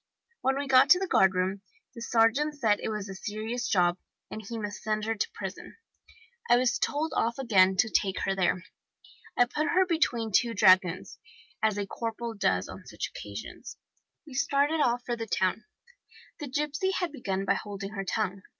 When 0.41 0.57
we 0.57 0.65
got 0.65 0.89
to 0.89 0.99
the 0.99 1.05
guardroom 1.05 1.61
the 1.93 2.01
sergeant 2.01 2.55
said 2.55 2.79
it 2.81 2.89
was 2.89 3.07
a 3.07 3.13
serious 3.13 3.67
job, 3.67 3.99
and 4.31 4.41
he 4.41 4.57
must 4.57 4.81
send 4.81 5.05
her 5.05 5.13
to 5.13 5.29
prison. 5.35 5.77
I 6.49 6.57
was 6.57 6.79
told 6.79 7.13
off 7.15 7.37
again 7.37 7.77
to 7.77 7.87
take 7.87 8.21
her 8.21 8.33
there. 8.33 8.63
I 9.37 9.45
put 9.45 9.67
her 9.67 9.85
between 9.85 10.31
two 10.31 10.55
dragoons, 10.55 11.19
as 11.61 11.77
a 11.77 11.85
corporal 11.85 12.33
does 12.33 12.67
on 12.67 12.83
such 12.87 13.09
occasions. 13.15 13.77
We 14.25 14.33
started 14.33 14.81
off 14.83 15.03
for 15.05 15.15
the 15.15 15.27
town. 15.27 15.65
The 16.39 16.47
gipsy 16.47 16.93
had 16.93 17.11
begun 17.11 17.45
by 17.45 17.53
holding 17.53 17.91
her 17.91 18.03
tongue. 18.03 18.41